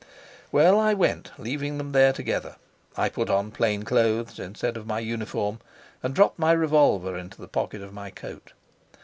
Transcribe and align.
Well, 0.51 0.79
I 0.79 0.95
went, 0.95 1.29
leaving 1.37 1.77
them 1.77 1.91
there 1.91 2.11
together. 2.11 2.55
I 2.97 3.07
put 3.07 3.29
on 3.29 3.51
plain 3.51 3.83
clothes 3.83 4.39
instead 4.39 4.75
of 4.75 4.87
my 4.87 4.97
uniform, 4.97 5.59
and 6.01 6.15
dropped 6.15 6.39
my 6.39 6.53
revolver 6.53 7.15
into 7.15 7.39
the 7.39 7.47
pocket 7.47 7.83
of 7.83 7.93
my 7.93 8.09
coat. 8.09 8.53